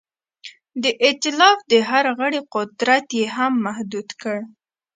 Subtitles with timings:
[0.83, 4.37] د ایتلاف د هر غړي قدرت یې هم محدود کړ.